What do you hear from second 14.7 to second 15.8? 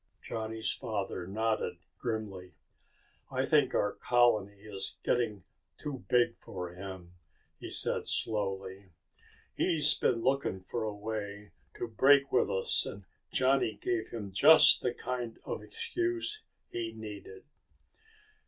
the kind of